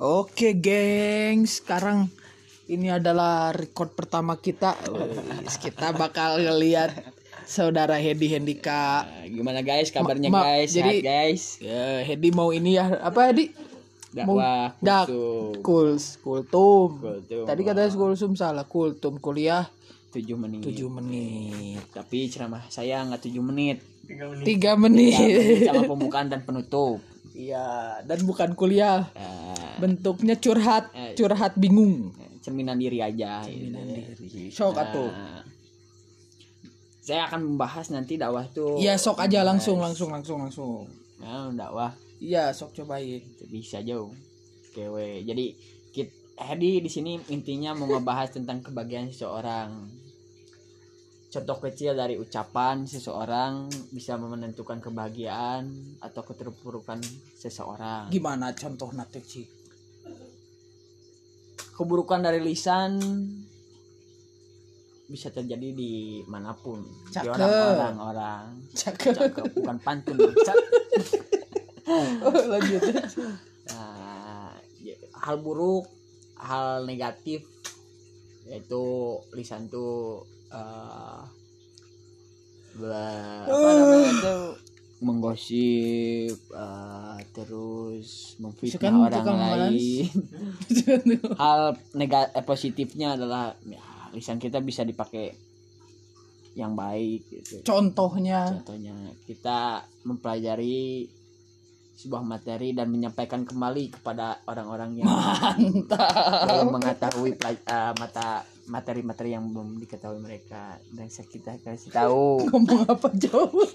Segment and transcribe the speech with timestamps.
[0.00, 1.44] Oke, geng.
[1.44, 2.08] Sekarang
[2.64, 4.72] ini adalah record pertama kita.
[5.44, 6.88] Wis, kita bakal ngeliat
[7.44, 9.04] saudara Hedi Hendika.
[9.04, 10.72] Nah, gimana guys kabarnya Ma- ma- guys?
[10.72, 11.42] jadi- Sehat guys.
[11.60, 12.96] Ya, Hedi mau ini ya.
[12.96, 13.52] Apa Hedi?
[14.10, 15.60] Dakwah dak kultum.
[15.60, 16.96] kuls kultum.
[16.96, 17.44] Kultum.
[17.44, 18.64] Tadi katanya kultum salah.
[18.64, 19.68] Kultum kuliah
[20.10, 20.64] 7 menit.
[20.64, 21.84] 7 menit.
[21.92, 23.84] Tapi ceramah saya nggak 7 menit.
[24.08, 25.62] 3 menit.
[25.62, 26.98] Sama pembukaan dan penutup.
[27.30, 29.06] Iya, dan bukan kuliah.
[29.14, 29.39] Nah,
[29.80, 31.16] Bentuknya curhat, Eh.
[31.16, 32.12] curhat bingung.
[32.40, 33.44] cerminan diri aja.
[33.44, 34.48] Cerminan diri.
[34.48, 35.12] Sok atuh.
[37.00, 38.78] saya akan membahas nanti dakwah tuh.
[38.78, 40.86] Iya, sok aja langsung langsung langsung langsung.
[41.18, 41.90] Nah, dakwah
[42.20, 43.18] Iya, sok cobain.
[43.48, 44.12] bisa jauh.
[44.70, 45.24] Kewe.
[45.24, 45.56] Jadi
[45.90, 49.68] kit Hedi di sini intinya mau ngebahas tentang kebahagiaan seseorang.
[51.30, 55.68] Contoh kecil dari ucapan seseorang bisa menentukan kebahagiaan
[56.00, 56.98] atau keterpurukan
[57.34, 58.08] seseorang.
[58.08, 59.59] Gimana contoh nate Ci?
[61.80, 63.00] Keburukan dari lisan
[65.08, 66.84] bisa terjadi di mana pun.
[67.08, 67.32] Di Cakep.
[67.34, 68.44] orang-orang orang.
[68.76, 69.16] Cakep.
[69.16, 70.16] Cakep, bukan pantun.
[71.90, 72.78] Oh, lanjut.
[73.66, 74.54] Nah,
[75.10, 75.90] hal buruk,
[76.38, 77.42] hal negatif
[78.46, 78.82] yaitu
[79.34, 81.20] lisan tuh eh,
[82.78, 84.42] be- apa namanya tuh
[85.02, 86.89] menggosip eh,
[87.40, 89.24] terus memfitnah orang
[89.72, 90.08] lain.
[91.40, 93.80] hal negatif eh, positifnya adalah ya,
[94.12, 95.32] lisan kita bisa dipakai
[96.52, 97.64] yang baik gitu.
[97.64, 101.08] Contohnya Contohnya kita mempelajari
[102.00, 105.08] sebuah materi dan menyampaikan kembali kepada orang-orang yang
[106.48, 112.86] belum mengetahui eh, mata materi-materi yang belum diketahui mereka dan saya kita kasih tahu ngomong
[112.86, 113.66] apa jauh.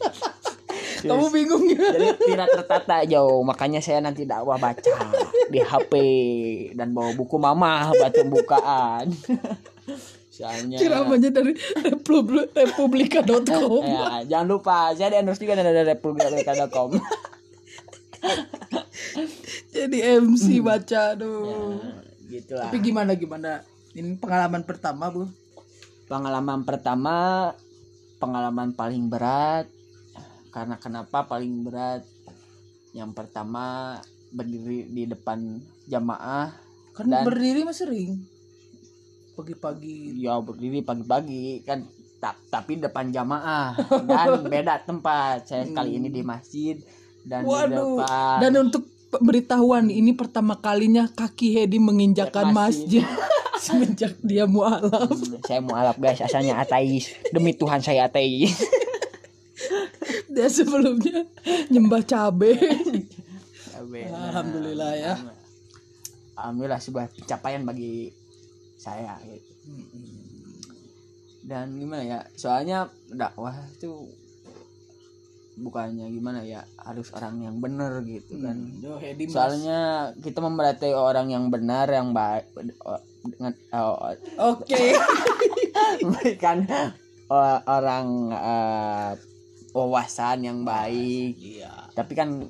[1.09, 1.77] Kamu bingung ya?
[1.95, 4.95] jadi tidak tertata jauh makanya saya nanti dakwah baca
[5.47, 5.93] di HP
[6.73, 9.09] dan bawa buku mama batu bukaan
[10.35, 13.83] soalnya Ceramahnya dari republi- republika.com.
[13.87, 16.91] ya, jangan lupa saya di endorse juga dari republika.com
[19.75, 21.77] Jadi MC baca aduh.
[22.27, 23.61] gitu lah Tapi gimana gimana?
[23.95, 25.29] Ini pengalaman pertama, Bu.
[26.05, 27.49] pengalaman pertama
[28.17, 29.65] pengalaman paling berat
[30.55, 32.07] karena kenapa paling berat
[32.91, 33.99] yang pertama
[34.31, 36.55] berdiri di depan jamaah
[36.89, 38.23] Kan Dan- berdiri mah sering.
[39.33, 40.15] Pagi-pagi.
[40.17, 41.83] ya berdiri pagi-pagi kan
[42.17, 43.75] ta- tapi depan jamaah
[44.07, 46.79] dan beda tempat saya kali ini di masjid
[47.21, 47.99] dan di Waduh.
[47.99, 53.03] depan Dan untuk pemberitahuan ini pertama kalinya kaki Hedi menginjakan Masjid.
[53.03, 53.05] masjid
[53.65, 55.09] semenjak dia mualaf.
[55.09, 58.55] Hmm, saya mau alap guys asalnya ateis demi Tuhan saya ateis
[60.37, 61.23] Dia sebelumnya
[61.71, 62.59] nyembah cabe.
[63.79, 64.07] Amin.
[64.11, 65.15] Alhamdulillah ya.
[66.35, 68.11] alhamdulillah sebuah pencapaian bagi
[68.75, 69.51] saya gitu.
[71.47, 74.11] dan gimana ya soalnya dakwah itu
[75.55, 79.33] bukannya gimana ya harus orang yang benar gitu kan Yo Hedi Mas.
[79.33, 82.51] soalnya kita memberati orang yang benar yang baik
[83.23, 84.11] dengan oh,
[84.51, 84.75] Oke.
[86.03, 86.67] memberikan
[87.31, 89.11] uh, orang uh,
[89.75, 91.91] wawasan yang baik Iya.
[91.91, 92.47] tapi kan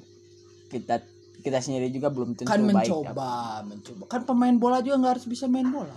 [0.69, 1.02] kita
[1.41, 4.03] kita sendiri juga belum tentu Kan baik mencoba, mencoba.
[4.08, 5.94] Kan pemain bola juga nggak harus bisa main bola.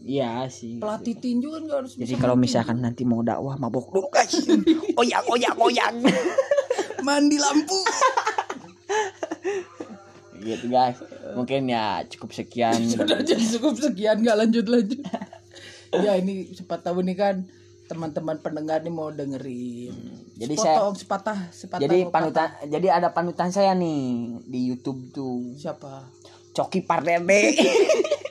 [0.00, 2.22] iya sih Pelatih tinju kan nggak harus Jadi bisa.
[2.22, 4.34] kalau misalkan nanti mau dakwah mabok dulu guys.
[4.94, 5.94] Oyang oyang oyang.
[7.02, 7.78] mandi lampu.
[10.38, 10.98] gitu guys.
[11.34, 12.78] Mungkin ya cukup sekian.
[12.94, 15.02] Sudah jadi cukup sekian nggak lanjut lanjut.
[16.06, 17.36] ya ini sempat tahu nih kan
[17.86, 19.94] teman-teman pendengar nih mau dengerin.
[20.36, 21.82] Jadi Sepotong, sepatah, sepatah.
[21.86, 25.54] Jadi panutan jadi ada panutan saya nih di YouTube tuh.
[25.54, 26.10] siapa?
[26.52, 27.54] Coki Pardede.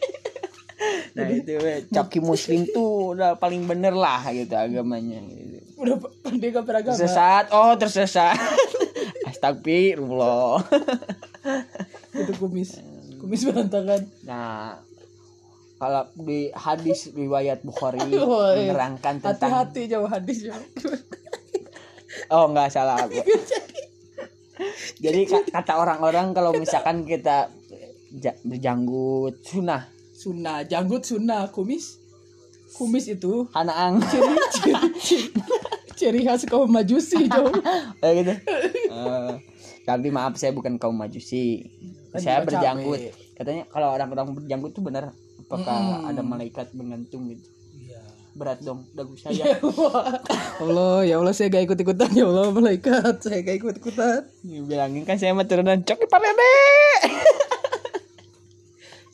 [1.16, 5.64] nah itu we, Coki Muslim tuh udah paling bener lah gitu agamanya gitu.
[5.80, 5.96] Udah
[6.36, 6.96] dia gak beragama.
[6.96, 8.36] Tersesat, oh tersesat.
[9.30, 10.64] Astagfirullah.
[12.16, 12.80] Itu kumis.
[13.20, 14.08] Kumis berantakan.
[14.28, 14.80] Nah,
[15.76, 18.72] kalau di hadis riwayat Bukhari Woi.
[18.72, 20.56] menerangkan tentang Hati-hati jauh hadis ya.
[22.36, 23.20] oh nggak salah aku.
[25.04, 27.52] Jadi ka- kata orang-orang kalau misalkan kita
[28.16, 32.00] ja- berjanggut sunah Sunnah, janggut sunnah, kumis.
[32.72, 35.28] Kumis itu hanaang ciri ciri, ciri,
[36.00, 37.52] ciri khas kaum majusi jauh.
[38.00, 38.34] kayak gitu.
[38.90, 39.32] Eh,
[39.84, 41.68] tapi maaf saya bukan kaum majusi.
[42.16, 43.12] Kan saya berjanggut.
[43.36, 45.12] Katanya kalau orang-orang berjanggut tuh benar
[45.46, 47.46] apakah ada malaikat menggantung gitu.
[47.78, 48.02] Iya.
[48.34, 49.46] Berat dong dagu saya.
[49.46, 49.58] Ya
[50.64, 54.26] Allah, ya Allah saya gak ikut ikutan ya Allah malaikat saya gak ikut ikutan.
[54.42, 56.58] Bilangin kan saya mah turunan coki parede.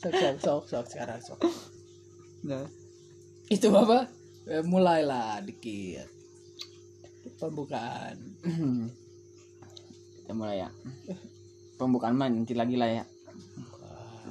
[0.02, 1.38] sok sok sok sok sekarang sok.
[2.48, 2.66] Nah,
[3.52, 4.08] itu apa?
[4.48, 6.08] Eh, mulailah dikit.
[7.38, 8.16] Pembukaan.
[10.18, 10.70] Kita mulai ya.
[11.78, 13.04] Pembukaan mah nanti lagi lah ya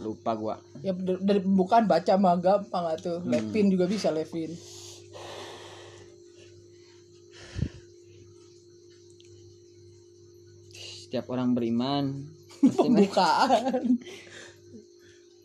[0.01, 0.55] lupa gua.
[0.81, 3.21] Ya dari pembukaan baca mah gampang tuh.
[3.23, 4.51] Levin juga bisa Levin.
[10.73, 12.25] Setiap orang beriman
[12.79, 13.99] pembukaan.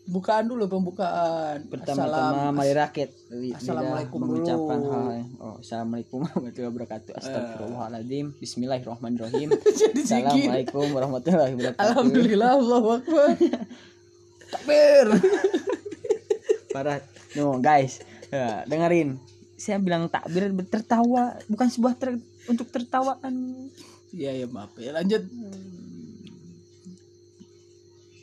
[0.07, 1.67] Bukaan dulu pembukaan.
[1.67, 4.91] Pertama-tama mari lidah Assalamualaikum mengucapkan dulu.
[5.11, 7.11] hal oh assalamualaikum warahmatullahi wabarakatuh.
[7.19, 8.25] Astagfirullahaladzim.
[8.39, 9.51] Bismillahirrahmanirrahim.
[10.07, 11.83] Assalamualaikum warahmatullahi wabarakatuh.
[11.83, 13.29] Alhamdulillah Allah akbar
[14.51, 15.05] takbir.
[16.73, 16.99] Parah.
[17.35, 18.01] No guys.
[18.31, 19.19] Ya, dengerin.
[19.57, 23.33] Saya bilang takbir tertawa bukan sebuah ter- untuk tertawaan
[24.15, 24.71] iya ya maaf.
[24.79, 25.23] Ya lanjut.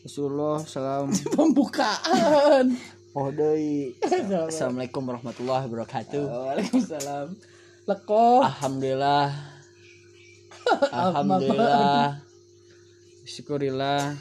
[0.05, 1.13] Rasulullah salam.
[1.37, 2.77] Pembukaan.
[3.15, 6.25] Oh deui assalamualaikum warahmatullahi wabarakatuh.
[6.25, 7.27] Waalaikumsalam.
[7.87, 8.43] Lekoh.
[8.43, 9.29] Alhamdulillah.
[11.05, 12.21] Alhamdulillah.
[13.25, 14.19] Syukurillah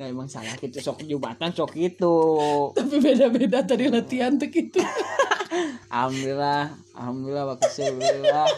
[0.00, 2.16] nah emang salah gitu sok jubatan sok itu
[2.80, 4.80] tapi beda-beda tadi latihan tuh gitu
[5.92, 8.48] alhamdulillah alhamdulillah wa kasulillah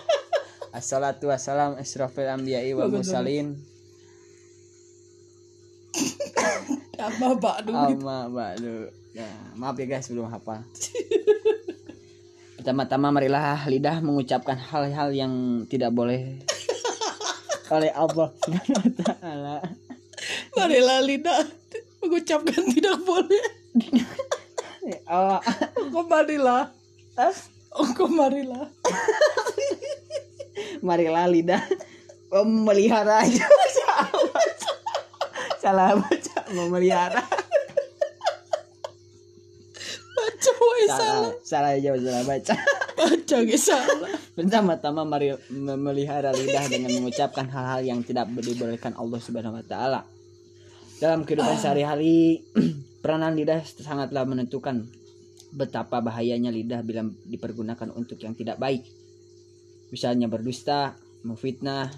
[0.70, 3.58] assalatu wassalam asrafil anbiya'i wal mursalin
[7.02, 8.86] apa pak dulu Amma ba'du.
[9.12, 9.28] Ya,
[9.58, 10.64] maaf ya guys belum hafal.
[12.56, 16.40] Pertama-tama marilah lidah mengucapkan hal-hal yang tidak boleh
[17.68, 19.56] oleh Allah Subhanahu wa taala.
[20.56, 21.43] Marilah lidah
[22.02, 23.44] mengucapkan tidak boleh.
[25.06, 25.38] Oh,
[25.94, 26.75] kok marilah
[27.78, 28.66] oh kok marilah
[30.87, 31.62] marilah lidah
[32.32, 33.46] memelihara aja.
[35.62, 36.38] Salah baca.
[36.50, 37.22] Memelihara.
[40.12, 41.31] baca woy salah.
[41.46, 42.54] Salah, aja salah baca.
[42.99, 44.10] baca guys salah.
[44.34, 50.00] Pertama-tama mari memelihara lidah dengan mengucapkan hal-hal yang tidak dibolehkan Allah Subhanahu wa taala.
[51.02, 52.46] Dalam kehidupan sehari-hari,
[53.02, 54.87] peranan lidah sangatlah menentukan
[55.50, 58.87] betapa bahayanya lidah bila dipergunakan untuk yang tidak baik.
[59.90, 60.94] Misalnya berdusta,
[61.26, 61.90] memfitnah,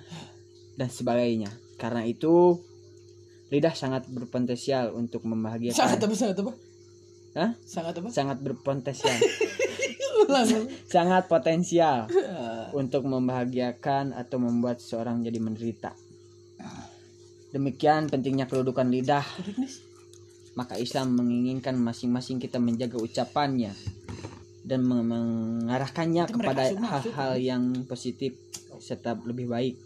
[0.81, 1.53] dan sebagainya.
[1.77, 2.57] Karena itu,
[3.53, 6.01] lidah sangat berpotensial untuk sangat membahagiakan.
[6.01, 6.53] apa sangat apa
[7.35, 7.51] Hah?
[7.61, 9.21] sangat apa Sangat berpotensial.
[10.95, 12.09] sangat potensial.
[12.81, 15.93] Untuk membahagiakan atau membuat seseorang jadi menderita.
[17.55, 19.23] Demikian pentingnya kedudukan lidah.
[20.59, 23.75] Maka Islam menginginkan masing-masing kita menjaga ucapannya
[24.65, 28.35] dan meng- mengarahkannya kepada hal-hal yang positif
[28.83, 29.79] serta lebih baik.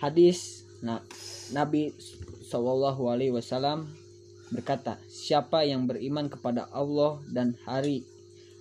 [0.00, 1.04] Hadis nah,
[1.52, 1.92] Nabi
[2.46, 3.88] Shallallahu Alaihi Wasallam
[4.54, 8.06] berkata, siapa yang beriman kepada Allah dan hari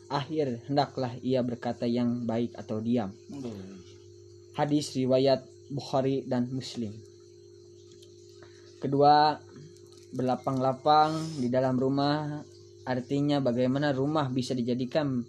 [0.10, 3.14] akhir hendaklah ia berkata yang baik atau diam.
[4.56, 6.94] Hadis riwayat Bukhari dan Muslim.
[8.86, 9.34] Kedua,
[10.14, 12.38] berlapang-lapang di dalam rumah
[12.86, 15.26] artinya bagaimana rumah bisa dijadikan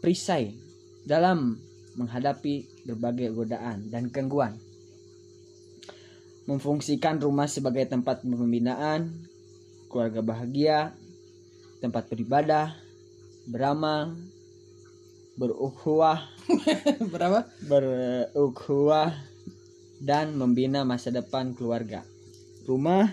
[0.00, 0.56] perisai
[1.04, 1.60] dalam
[2.00, 4.56] menghadapi berbagai godaan dan gangguan.
[6.48, 9.12] Memfungsikan rumah sebagai tempat pembinaan,
[9.92, 10.96] keluarga bahagia,
[11.84, 12.80] tempat beribadah,
[13.44, 14.16] beramal,
[15.36, 16.32] berukhuwah,
[17.12, 19.12] berapa berukhuwah
[20.00, 22.15] dan membina masa depan keluarga.
[22.66, 23.06] Rumah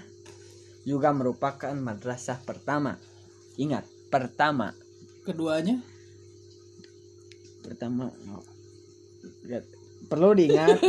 [0.83, 2.97] juga merupakan madrasah pertama.
[3.55, 4.73] Ingat, pertama.
[5.23, 5.79] keduanya
[7.63, 8.43] Pertama oh,
[10.11, 10.83] perlu diingat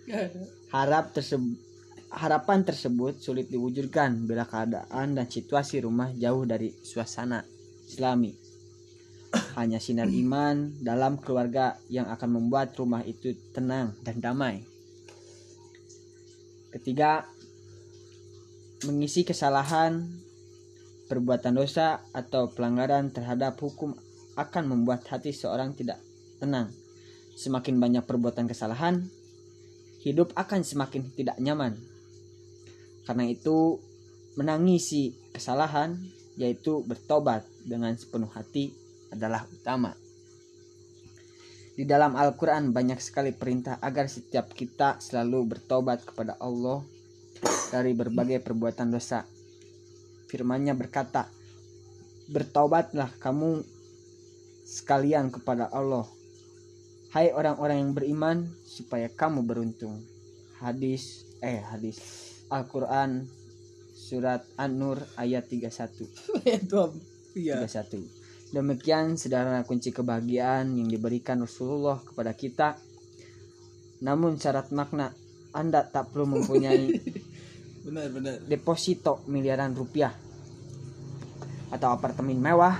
[0.74, 1.68] harap tersebut
[2.08, 7.44] harapan tersebut sulit diwujudkan bila keadaan dan situasi rumah jauh dari suasana
[7.84, 8.32] islami.
[9.60, 14.64] Hanya sinar iman dalam keluarga yang akan membuat rumah itu tenang dan damai.
[16.72, 17.28] Ketiga,
[18.86, 20.06] mengisi kesalahan,
[21.10, 23.96] perbuatan dosa atau pelanggaran terhadap hukum
[24.38, 25.98] akan membuat hati seorang tidak
[26.38, 26.70] tenang.
[27.34, 29.02] Semakin banyak perbuatan kesalahan,
[30.06, 31.74] hidup akan semakin tidak nyaman.
[33.02, 33.82] Karena itu,
[34.38, 35.98] menangisi kesalahan
[36.38, 38.70] yaitu bertobat dengan sepenuh hati
[39.10, 39.90] adalah utama.
[41.74, 46.82] Di dalam Al-Quran banyak sekali perintah agar setiap kita selalu bertobat kepada Allah
[47.70, 49.24] dari berbagai perbuatan dosa.
[50.28, 51.28] Firman-Nya berkata,
[52.28, 53.64] "Bertobatlah kamu
[54.68, 56.04] sekalian kepada Allah,
[57.16, 58.36] hai orang-orang yang beriman,
[58.68, 60.04] supaya kamu beruntung."
[60.58, 61.98] Hadis eh hadis
[62.50, 63.30] Al-Quran
[63.94, 66.08] surat An-Nur ayat 31
[66.42, 66.96] itu apa?
[67.38, 72.80] iya 31 demikian sederhana kunci kebahagiaan yang diberikan Rasulullah kepada kita
[74.02, 75.14] namun syarat makna
[75.54, 76.88] anda tak perlu mempunyai
[77.88, 78.36] benar benar.
[78.44, 80.12] Deposito miliaran rupiah.
[81.72, 82.76] Atau apartemen mewah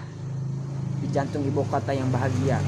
[1.01, 2.61] di jantung ibu kota yang bahagia.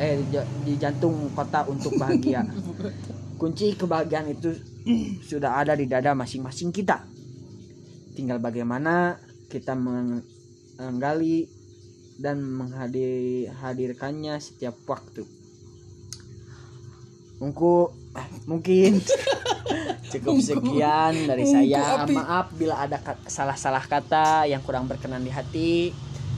[0.00, 2.48] Eh di, ja- di jantung kota untuk bahagia.
[3.40, 4.56] Kunci kebahagiaan itu
[5.20, 7.04] sudah ada di dada masing-masing kita.
[8.16, 9.20] Tinggal bagaimana
[9.52, 10.24] kita meng-
[10.80, 11.44] menggali
[12.16, 15.28] dan menghadirkannya setiap waktu.
[17.36, 17.92] Mungku,
[18.48, 18.96] mungkin
[20.10, 22.06] cukup sekian dari saya.
[22.06, 25.90] Maaf bila ada salah-salah kata yang kurang berkenan di hati.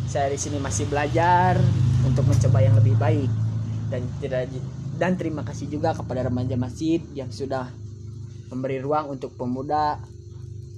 [0.08, 1.60] Saya di sini masih belajar
[2.06, 3.28] untuk mencoba yang lebih baik
[3.92, 4.48] dan tidak
[4.98, 7.70] dan terima kasih juga kepada remaja masjid yang sudah
[8.50, 10.00] memberi ruang untuk pemuda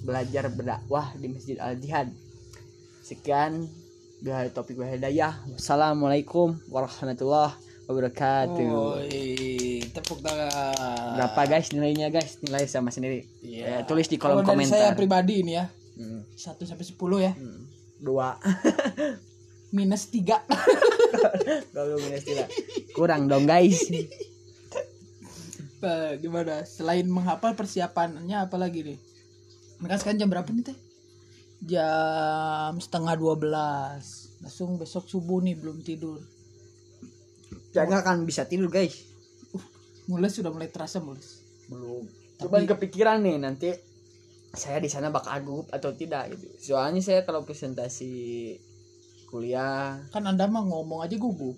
[0.05, 2.11] belajar berdakwah di Masjid Al Jihad.
[3.01, 3.65] Sekian
[4.21, 5.41] biar topik wa hidayah.
[5.57, 7.57] Wassalamualaikum warahmatullahi
[7.89, 9.09] wabarakatuh.
[9.91, 11.15] Tepuk tangan.
[11.19, 12.39] Berapa guys nilainya guys?
[12.41, 13.27] Nilai sama sendiri.
[13.43, 13.83] Iya.
[13.83, 14.99] Eh, tulis di kolom Kalau dari saya komentar.
[14.99, 15.67] pribadi ini ya,
[16.01, 17.33] Hmm, 1 sampai 10 ya.
[17.37, 17.61] hmm.
[18.01, 18.41] Dua.
[19.77, 20.35] Minus 3.
[21.75, 22.47] Kalau minus tiga.
[22.91, 23.87] Kurang dong guys.
[26.19, 26.67] gimana?
[26.67, 28.99] Selain menghafal persiapannya apa lagi nih?
[29.81, 30.79] Mereka sekarang jam berapa nih teh?
[31.61, 33.45] Jam setengah 12
[34.41, 36.21] Langsung besok subuh nih belum tidur.
[37.77, 39.10] Jangan akan bisa tidur guys.
[40.11, 41.23] Mulai sudah mulai terasa mulai.
[41.67, 42.03] Belum.
[42.35, 43.71] Tapi- Cuman kepikiran nih nanti
[44.51, 46.51] saya di sana bakal gugup atau tidak gitu.
[46.69, 48.11] Soalnya saya kalau presentasi
[49.25, 51.55] kuliah Kan Anda mah ngomong aja gugup.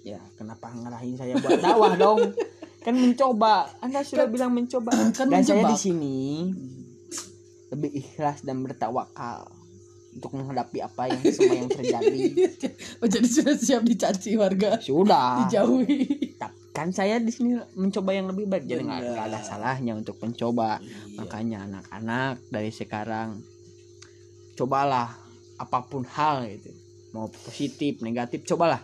[0.00, 2.34] ya kenapa ngarahin saya buat dakwah dong
[2.82, 5.70] kan mencoba anda sudah bilang mencoba kan dan saya mencoba.
[5.70, 6.18] di sini
[7.70, 9.46] lebih ikhlas dan bertawakal
[10.12, 12.18] untuk menghadapi apa yang semua yang terjadi
[12.98, 14.74] oh jadi sudah siap dicaci warga.
[14.76, 16.34] sudah Dijauhi.
[16.34, 20.80] Tapi kan saya di sini mencoba yang lebih baik jadi nggak ada salahnya untuk mencoba
[20.80, 20.98] Iya.
[21.14, 23.44] makanya anak-anak dari sekarang
[24.54, 25.12] cobalah
[25.54, 26.72] apa pun hal gitu
[27.12, 28.80] mau positif negatif cobalah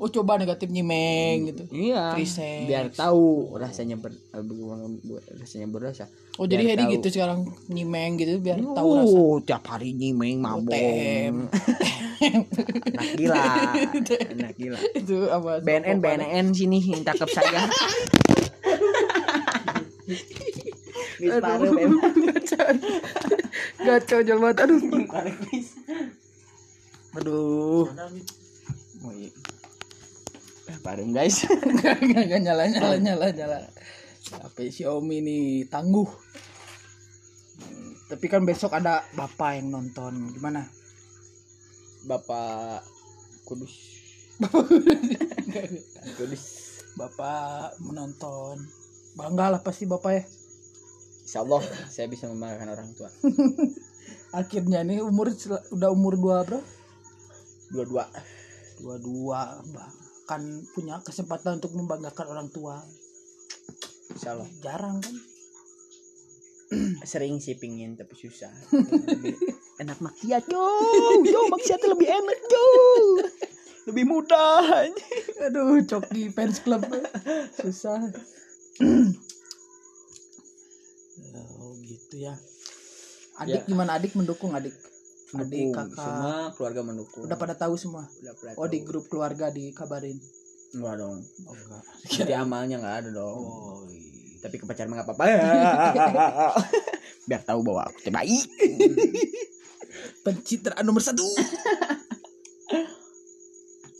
[0.00, 1.68] Oh coba negatif nyimeng gitu.
[1.70, 2.64] iya Free sex.
[2.64, 4.40] biar tahu rasanya ber, eh,
[5.36, 6.08] rasanya berdosa
[6.40, 9.12] Oh jadi Hedi gitu sekarang nyimeng gitu biar tahu rasa.
[9.12, 10.72] Oh, tiap hari nyimeng mabok.
[12.20, 13.44] Anak gila.
[14.36, 14.78] Anak gila.
[14.92, 15.64] Itu apa?
[15.64, 17.64] BNN BNN sini yang tangkap saya.
[21.20, 21.92] Wis Bem.
[23.80, 24.80] Gacau jual banget aduh.
[27.20, 27.84] Aduh.
[29.00, 29.30] Oh, iya.
[30.70, 31.48] Eh, guys.
[31.66, 33.58] Enggak nyala nyala nyala nyala.
[34.30, 36.06] HP Xiaomi nih tangguh.
[37.60, 40.30] Hmm, Tapi kan besok ada bapak yang nonton.
[40.36, 40.79] Gimana?
[42.04, 42.84] Bapak
[43.44, 43.74] Kudus.
[46.16, 46.44] Kudus.
[46.96, 48.62] Bapak menonton.
[49.18, 50.22] Bangga lah pasti bapak ya.
[51.26, 53.10] Insya Allah saya bisa membanggakan orang tua.
[54.40, 55.34] Akhirnya nih umur
[55.74, 56.60] udah umur dua bro.
[57.70, 58.06] Dua-dua.
[58.80, 59.40] Dua dua
[59.70, 60.42] bahkan
[60.74, 62.82] punya kesempatan untuk membanggakan orang tua.
[64.14, 64.48] Insya Allah.
[64.62, 65.16] Jarang kan?
[67.10, 68.50] Sering sih pingin tapi susah.
[69.80, 70.62] Enak maksiat yo.
[71.24, 72.64] Yo maksiat lebih enak yo.
[73.88, 74.60] Lebih mudah.
[75.40, 76.84] Aduh, coki fans club
[77.56, 77.98] susah.
[81.32, 82.36] oh gitu ya.
[83.40, 83.60] Adik Ya.
[83.64, 84.74] gimana adik mendukung adik?
[85.32, 85.72] Adik Mendukung.
[85.72, 87.22] kakak Semua keluarga mendukung.
[87.24, 88.04] udah pada tahu semua.
[88.20, 88.84] Udah pada Oh di tahu.
[88.84, 90.18] grup keluarga dikabarin.
[90.70, 91.18] Enggak dong.
[91.46, 91.82] Oh enggak.
[92.06, 93.38] Jadi amalnya enggak ada dong.
[93.38, 94.08] Oh iya.
[94.40, 95.24] Tapi ke pacar mah enggak apa-apa.
[97.28, 98.46] Biar tahu bahwa aku baik.
[100.20, 101.24] Pencitraan nomor satu.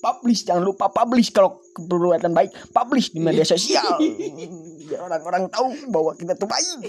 [0.00, 2.57] Publish jangan lupa publish kalau keperbuatan baik.
[2.73, 4.00] Publish di media sosial.
[4.89, 6.89] Biar orang-orang tahu bahwa kita tuh baik.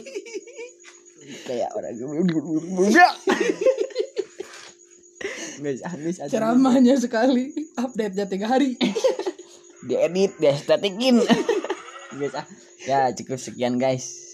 [1.48, 1.92] Kayak orang.
[6.32, 8.80] Ceramahnya sekali, update-nya tiga hari.
[9.82, 11.26] diedit diestetikin
[12.38, 12.46] ah
[12.86, 14.31] ya cukup sekian guys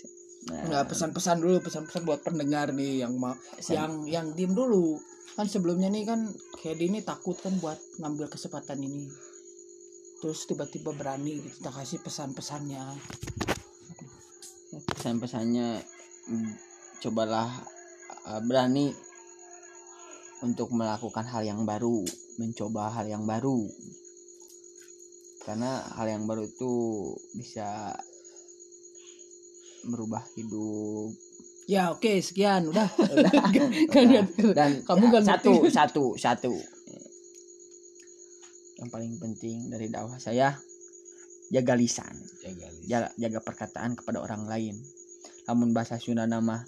[0.49, 3.73] nah, pesan-pesan dulu, pesan-pesan buat pendengar nih yang mau Pesan.
[3.73, 4.99] yang yang diem dulu.
[5.35, 6.31] Kan sebelumnya nih kan
[6.63, 9.05] Hedi ini takut kan buat ngambil kesempatan ini.
[10.17, 11.61] Terus tiba-tiba berani gitu.
[11.61, 12.83] kita kasih pesan-pesannya.
[14.67, 15.79] pesan-pesannya
[16.27, 16.51] mm,
[16.99, 17.47] cobalah
[18.27, 18.91] uh, berani
[20.43, 22.05] untuk melakukan hal yang baru
[22.37, 23.65] mencoba hal yang baru
[25.41, 26.73] karena hal yang baru itu
[27.33, 27.95] bisa
[29.87, 31.15] merubah hidup.
[31.67, 32.69] Ya oke sekian.
[32.71, 32.87] Udah.
[33.55, 36.53] Kan- kan- dan kamu kan satu satu satu.
[38.77, 40.53] Yang paling penting dari dakwah saya
[41.49, 42.13] jaga lisan.
[42.87, 44.77] Jaga, jaga perkataan kepada orang lain.
[45.49, 46.61] Namun bahasa Sunda nama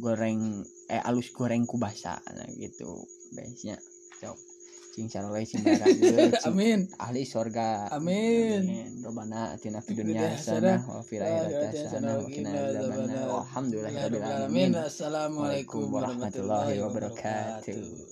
[0.00, 3.04] goreng eh alus goreng kubasa nah gitu
[3.36, 3.78] biasanya.
[4.20, 4.49] Cok
[4.90, 5.06] cing
[5.46, 6.80] cing barageun, cing Amin.
[6.98, 7.86] ahli sorga.
[7.94, 8.98] Amin.
[9.06, 13.26] Robana atina fid Dunia hasanah wa fil akhirati hasanah wa qina adzabannar.
[13.46, 14.70] alhamdulillahirabbil alamin.
[14.74, 18.08] Assalamualaikum warahmatullahi wabarakatuh.